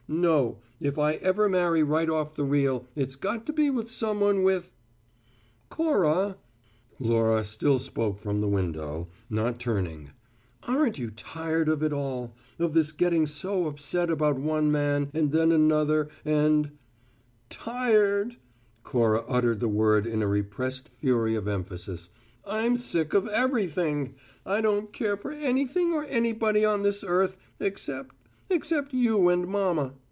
No; 0.13 0.59
if 0.81 0.99
I 0.99 1.13
ever 1.13 1.47
marry 1.47 1.83
right 1.83 2.09
off 2.09 2.35
the 2.35 2.43
reel 2.43 2.85
it's 2.97 3.15
got 3.15 3.45
to 3.45 3.53
be 3.53 3.71
somebody 3.87 4.39
with" 4.41 4.73
"Cora" 5.69 6.35
Laura 6.99 7.45
still 7.45 7.79
spoke 7.79 8.19
from 8.19 8.41
the 8.41 8.47
window, 8.49 9.07
not 9.29 9.57
turning 9.57 10.11
"aren't 10.63 10.99
you 10.99 11.11
tired 11.11 11.69
of 11.69 11.81
it 11.81 11.93
all, 11.93 12.35
of 12.59 12.73
this 12.73 12.91
getting 12.91 13.25
so 13.25 13.67
upset 13.67 14.09
about 14.09 14.37
one 14.37 14.69
man 14.69 15.11
and 15.13 15.31
then 15.31 15.49
another 15.53 16.09
and" 16.25 16.71
"Tired!" 17.49 18.35
Cora 18.83 19.23
uttered 19.29 19.61
the 19.61 19.69
word 19.69 20.05
in 20.05 20.21
a 20.21 20.27
repressed 20.27 20.89
fury 20.89 21.35
of 21.35 21.47
emphasis. 21.47 22.09
"I'm 22.43 22.75
sick 22.75 23.13
of 23.13 23.29
everything! 23.29 24.15
I 24.45 24.59
don't 24.59 24.91
care 24.91 25.15
for 25.15 25.31
anything 25.31 25.93
or 25.93 26.03
anybody 26.03 26.65
on 26.65 26.81
this 26.81 27.01
earth 27.01 27.37
except 27.61 28.13
except 28.49 28.93
you 28.93 29.29
and 29.29 29.47
mamma. 29.47 29.93